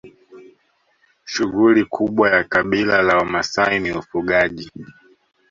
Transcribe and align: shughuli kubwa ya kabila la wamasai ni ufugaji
shughuli 1.25 1.85
kubwa 1.85 2.29
ya 2.29 2.43
kabila 2.43 3.01
la 3.01 3.17
wamasai 3.17 3.79
ni 3.79 3.91
ufugaji 3.97 4.71